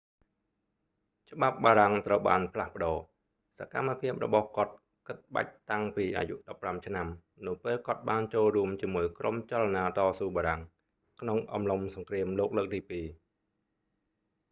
[1.31, 2.97] ច្បាប់បារាំងត្រូវបានផ្លាស់ប្តូរ
[3.59, 4.73] សកម្មភាពរបស់គាត់
[5.07, 7.07] គិតបាច់តាំងពីអាយុ 15 ឆ្នាំ
[7.45, 10.61] នៅពេលគាត់បានចូលរួមជាមួយក្រុមចលនាតស៊ូបារាំង
[11.21, 13.05] ក្នុងអំឡុងសង្គ្រាមលោកលើកទីពីរ